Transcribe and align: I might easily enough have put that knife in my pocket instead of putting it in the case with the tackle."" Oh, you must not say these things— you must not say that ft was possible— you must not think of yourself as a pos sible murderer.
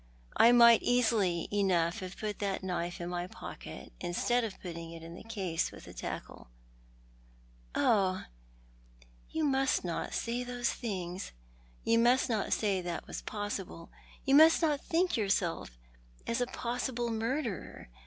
I 0.35 0.51
might 0.51 0.81
easily 0.81 1.47
enough 1.51 1.99
have 1.99 2.17
put 2.17 2.39
that 2.39 2.63
knife 2.63 2.99
in 2.99 3.07
my 3.07 3.27
pocket 3.27 3.93
instead 3.99 4.43
of 4.43 4.59
putting 4.59 4.89
it 4.91 5.03
in 5.03 5.13
the 5.13 5.21
case 5.23 5.71
with 5.71 5.83
the 5.85 5.93
tackle."" 5.93 6.47
Oh, 7.75 8.23
you 9.29 9.43
must 9.43 9.85
not 9.85 10.15
say 10.15 10.43
these 10.43 10.73
things— 10.73 11.33
you 11.85 11.99
must 11.99 12.29
not 12.31 12.51
say 12.51 12.81
that 12.81 13.03
ft 13.03 13.07
was 13.07 13.21
possible— 13.21 13.91
you 14.25 14.33
must 14.33 14.59
not 14.63 14.81
think 14.81 15.11
of 15.11 15.17
yourself 15.17 15.77
as 16.25 16.41
a 16.41 16.47
pos 16.47 16.89
sible 16.89 17.13
murderer. 17.13 17.87